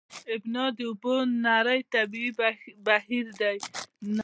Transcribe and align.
ابنا 0.35 0.65
د 0.77 0.79
اوبو 0.89 1.15
نری 1.43 1.81
طبیعي 1.93 2.31
بهیر 2.85 3.27
دی. 3.39 3.57